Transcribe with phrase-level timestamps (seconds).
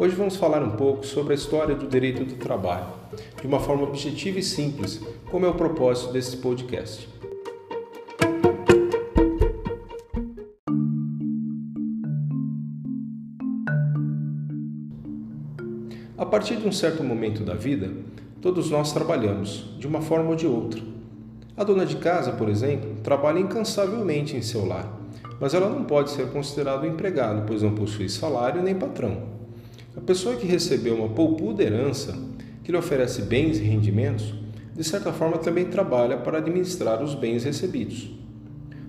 [0.00, 2.86] Hoje vamos falar um pouco sobre a história do direito do trabalho,
[3.40, 7.08] de uma forma objetiva e simples, como é o propósito desse podcast.
[16.16, 17.90] A partir de um certo momento da vida,
[18.40, 20.80] todos nós trabalhamos, de uma forma ou de outra.
[21.56, 24.96] A dona de casa, por exemplo, trabalha incansavelmente em seu lar,
[25.40, 29.37] mas ela não pode ser considerada um empregado, pois não possui salário nem patrão.
[29.98, 32.16] A pessoa que recebeu uma poupuda herança,
[32.62, 34.32] que lhe oferece bens e rendimentos,
[34.72, 38.08] de certa forma também trabalha para administrar os bens recebidos.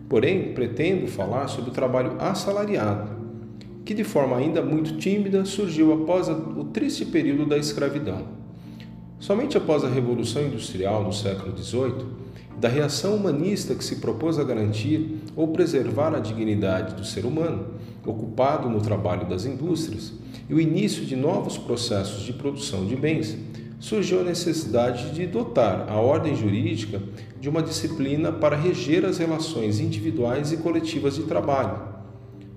[0.07, 3.09] Porém, pretendo falar sobre o trabalho assalariado,
[3.83, 8.38] que de forma ainda muito tímida surgiu após o triste período da escravidão.
[9.19, 12.05] Somente após a Revolução Industrial no século XVIII,
[12.57, 17.67] da reação humanista que se propôs a garantir ou preservar a dignidade do ser humano,
[18.05, 20.13] ocupado no trabalho das indústrias,
[20.49, 23.37] e o início de novos processos de produção de bens,
[23.77, 27.01] surgiu a necessidade de dotar a ordem jurídica
[27.41, 31.77] de uma disciplina para reger as relações individuais e coletivas de trabalho.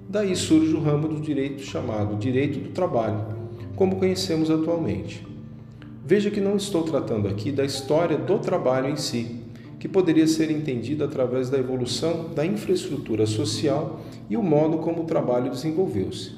[0.08, 3.24] Daí surge o ramo do direito chamado direito do trabalho,
[3.74, 5.31] como conhecemos atualmente.
[6.04, 9.36] Veja que não estou tratando aqui da história do trabalho em si,
[9.78, 15.06] que poderia ser entendida através da evolução da infraestrutura social e o modo como o
[15.06, 16.32] trabalho desenvolveu-se.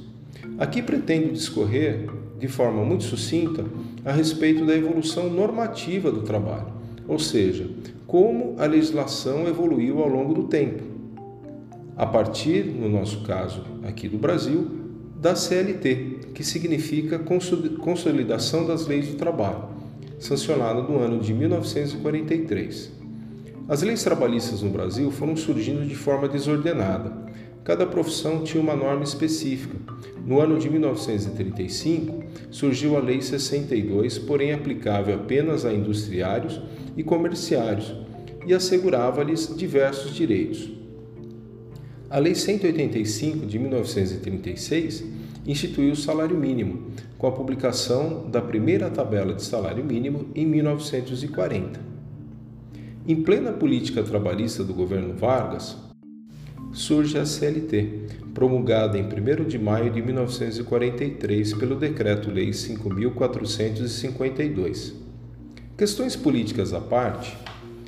[0.59, 3.65] Aqui pretendo discorrer, de forma muito sucinta,
[4.05, 6.73] a respeito da evolução normativa do trabalho,
[7.09, 7.67] ou seja,
[8.07, 10.83] como a legislação evoluiu ao longo do tempo.
[11.97, 14.84] A partir, no nosso caso aqui do Brasil,
[15.25, 19.71] da CLT, que significa Consolidação das Leis do Trabalho,
[20.19, 22.93] sancionada no ano de 1943.
[23.67, 27.11] As leis trabalhistas no Brasil foram surgindo de forma desordenada.
[27.65, 29.79] Cada profissão tinha uma norma específica.
[30.27, 36.61] No ano de 1935, surgiu a Lei 62, porém aplicável apenas a industriários
[36.99, 37.95] e comerciários,
[38.47, 40.71] e assegurava-lhes diversos direitos.
[42.11, 49.35] A Lei 185 de 1936 instituiu o salário mínimo, com a publicação da primeira tabela
[49.35, 51.95] de salário mínimo em 1940.
[53.07, 55.77] Em plena política trabalhista do governo Vargas,
[56.73, 64.95] surge a CLT, promulgada em 1 de maio de 1943 pelo Decreto-Lei 5452.
[65.77, 67.37] Questões políticas à parte,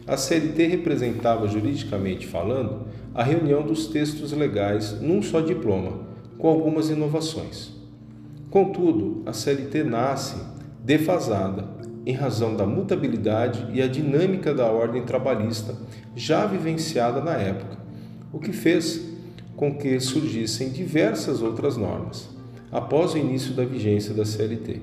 [0.06, 6.00] a CLT representava juridicamente falando a reunião dos textos legais num só diploma,
[6.38, 7.72] com algumas inovações.
[8.50, 10.36] Contudo, a CLT nasce
[10.84, 11.76] defasada
[12.06, 15.74] em razão da mutabilidade e a dinâmica da ordem trabalhista
[16.14, 17.76] já vivenciada na época,
[18.32, 19.04] o que fez
[19.56, 22.28] com que surgissem diversas outras normas
[22.70, 24.80] após o início da vigência da CLT,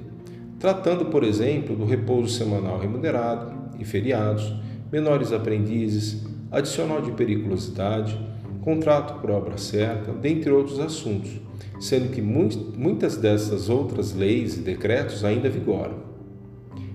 [0.59, 4.53] tratando, por exemplo, do repouso semanal remunerado e feriados,
[4.91, 8.19] menores aprendizes, adicional de periculosidade,
[8.63, 11.31] contrato por obra certa, dentre outros assuntos,
[11.79, 16.03] sendo que muitas dessas outras leis e decretos ainda vigoram.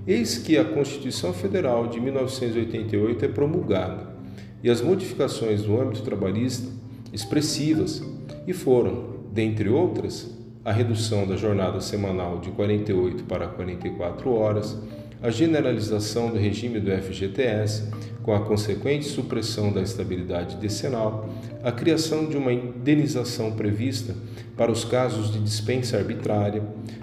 [0.07, 4.17] Eis que a Constituição Federal de 1988 é promulgada
[4.63, 6.73] e as modificações no âmbito trabalhista
[7.13, 8.03] expressivas
[8.47, 14.79] e foram, dentre outras, a redução da jornada semanal de 48 para 44 horas,
[15.21, 17.89] a generalização do regime do FGTS,
[18.23, 21.29] com a consequente supressão da estabilidade decenal,
[21.63, 24.15] a criação de uma indenização prevista
[24.57, 26.63] para os casos de dispensa arbitrária,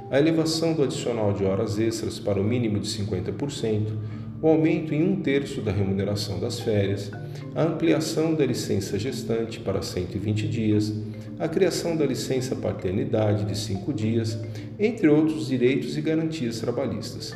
[0.09, 3.91] a elevação do adicional de horas extras para o mínimo de 50%,
[4.41, 7.11] o aumento em um terço da remuneração das férias,
[7.55, 10.93] a ampliação da licença gestante para 120 dias,
[11.39, 14.37] a criação da licença paternidade de 5 dias,
[14.77, 17.35] entre outros direitos e garantias trabalhistas.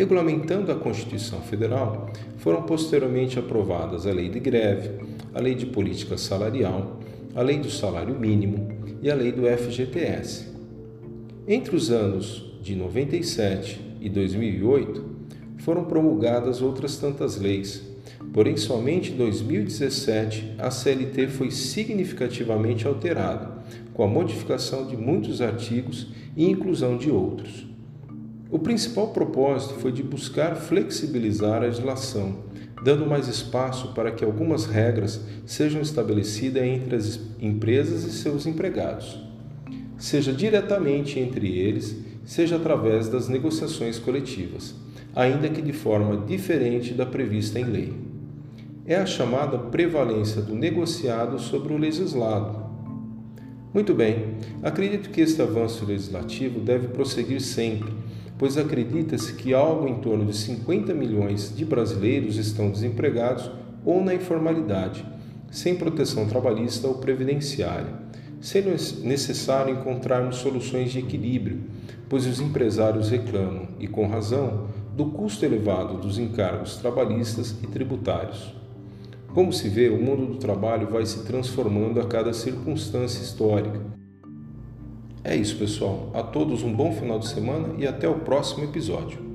[0.00, 4.92] Regulamentando a Constituição Federal, foram posteriormente aprovadas a Lei de Greve,
[5.34, 6.98] a Lei de Política Salarial,
[7.34, 8.66] a Lei do Salário Mínimo
[9.02, 10.46] e a Lei do FGTS.
[11.46, 15.04] Entre os anos de 97 e 2008,
[15.58, 17.82] foram promulgadas outras tantas leis,
[18.32, 23.50] porém somente em 2017 a CLT foi significativamente alterada,
[23.92, 27.69] com a modificação de muitos artigos e inclusão de outros.
[28.52, 32.38] O principal propósito foi de buscar flexibilizar a legislação,
[32.82, 39.20] dando mais espaço para que algumas regras sejam estabelecidas entre as empresas e seus empregados,
[39.96, 44.74] seja diretamente entre eles, seja através das negociações coletivas,
[45.14, 47.94] ainda que de forma diferente da prevista em lei.
[48.84, 52.68] É a chamada prevalência do negociado sobre o legislado.
[53.72, 57.92] Muito bem, acredito que este avanço legislativo deve prosseguir sempre,
[58.40, 63.50] pois acredita-se que algo em torno de 50 milhões de brasileiros estão desempregados
[63.84, 65.04] ou na informalidade,
[65.50, 67.92] sem proteção trabalhista ou previdenciária,
[68.40, 68.70] sendo
[69.04, 71.64] necessário encontrarmos soluções de equilíbrio,
[72.08, 78.54] pois os empresários reclamam, e com razão, do custo elevado dos encargos trabalhistas e tributários.
[79.34, 84.00] Como se vê, o mundo do trabalho vai se transformando a cada circunstância histórica.
[85.22, 86.10] É isso, pessoal.
[86.14, 89.29] A todos um bom final de semana e até o próximo episódio.